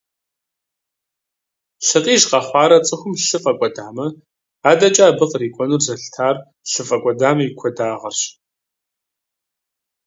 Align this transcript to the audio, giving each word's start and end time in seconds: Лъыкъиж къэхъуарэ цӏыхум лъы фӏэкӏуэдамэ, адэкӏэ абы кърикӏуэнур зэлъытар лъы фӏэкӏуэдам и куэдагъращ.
Лъыкъиж 1.87 2.21
къэхъуарэ 2.29 2.77
цӏыхум 2.87 3.13
лъы 3.25 3.37
фӏэкӏуэдамэ, 3.43 4.07
адэкӏэ 4.69 5.05
абы 5.09 5.25
кърикӏуэнур 5.31 5.81
зэлъытар 5.85 6.35
лъы 6.71 6.83
фӏэкӏуэдам 6.87 7.37
и 7.45 7.47
куэдагъращ. 7.57 8.19